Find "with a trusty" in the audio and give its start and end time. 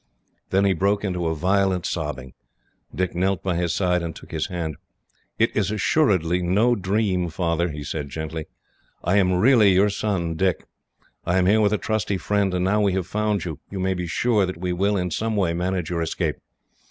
11.61-12.17